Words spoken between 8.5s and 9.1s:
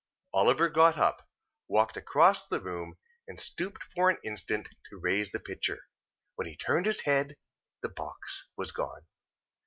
was gone.